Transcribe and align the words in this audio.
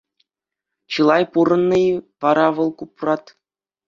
Чылай 0.91 1.23
пурӑннӑ-и 1.31 1.89
вара 2.21 2.47
вӑл 2.55 2.69
Купрат? 2.79 3.23